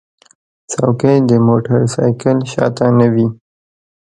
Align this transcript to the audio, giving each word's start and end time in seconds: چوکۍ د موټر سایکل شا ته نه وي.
چوکۍ 0.71 1.17
د 1.29 1.31
موټر 1.47 1.79
سایکل 1.93 2.37
شا 2.51 2.65
ته 2.77 2.85
نه 2.97 3.07
وي. 3.13 3.27